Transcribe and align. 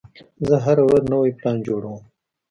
زه 0.47 0.55
هره 0.65 0.83
ورځ 0.89 1.03
نوی 1.13 1.31
پلان 1.39 1.57
جوړوم. 1.67 1.99